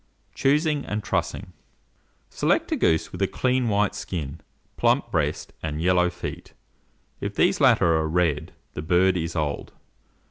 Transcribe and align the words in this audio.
Choosing 0.33 0.83
and 0.83 1.03
Trussing. 1.03 1.53
Select 2.31 2.71
a 2.71 2.75
goose 2.75 3.11
with 3.11 3.21
a 3.21 3.27
clean 3.27 3.69
white 3.69 3.93
skin, 3.93 4.41
plump 4.75 5.11
breast, 5.11 5.53
and 5.61 5.79
yellow 5.79 6.09
feet: 6.09 6.53
if 7.19 7.35
these 7.35 7.61
latter 7.61 7.95
are 7.97 8.07
red, 8.09 8.51
the 8.73 8.81
bird 8.81 9.15
is 9.15 9.35
old. 9.35 9.73